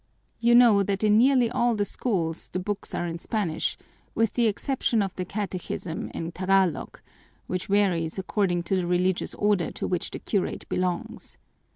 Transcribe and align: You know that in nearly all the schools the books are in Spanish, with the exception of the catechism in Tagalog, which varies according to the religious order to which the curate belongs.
You 0.39 0.55
know 0.55 0.81
that 0.81 1.03
in 1.03 1.19
nearly 1.19 1.47
all 1.51 1.75
the 1.75 1.85
schools 1.85 2.49
the 2.49 2.59
books 2.59 2.95
are 2.95 3.05
in 3.05 3.19
Spanish, 3.19 3.77
with 4.15 4.33
the 4.33 4.47
exception 4.47 5.03
of 5.03 5.15
the 5.15 5.25
catechism 5.25 6.09
in 6.15 6.31
Tagalog, 6.31 6.99
which 7.45 7.67
varies 7.67 8.17
according 8.17 8.63
to 8.63 8.75
the 8.75 8.87
religious 8.87 9.35
order 9.35 9.69
to 9.73 9.85
which 9.85 10.09
the 10.09 10.17
curate 10.17 10.67
belongs. 10.69 11.37